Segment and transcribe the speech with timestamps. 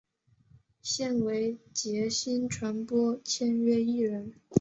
[0.81, 4.33] 现为杰星传播签约艺人。